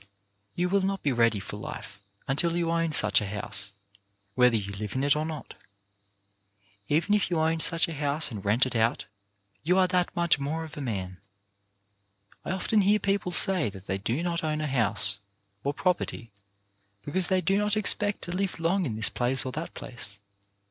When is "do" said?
13.99-14.23, 17.39-17.59